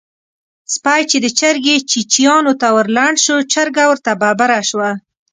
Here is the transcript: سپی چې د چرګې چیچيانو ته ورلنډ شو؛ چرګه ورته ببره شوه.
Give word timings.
سپی 0.73 1.01
چې 1.09 1.17
د 1.21 1.27
چرګې 1.39 1.75
چیچيانو 1.91 2.53
ته 2.61 2.67
ورلنډ 2.75 3.17
شو؛ 3.25 3.37
چرګه 3.53 3.83
ورته 3.87 4.11
ببره 4.21 4.59
شوه. 4.69 4.91